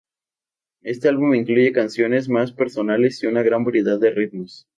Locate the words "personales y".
2.53-3.27